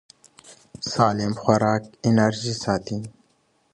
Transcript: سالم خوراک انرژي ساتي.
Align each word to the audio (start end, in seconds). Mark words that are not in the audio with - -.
سالم 0.91 1.33
خوراک 1.41 1.83
انرژي 2.07 2.53
ساتي. 2.63 2.99